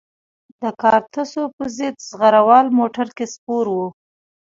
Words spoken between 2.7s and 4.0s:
موټر کې سپور وو.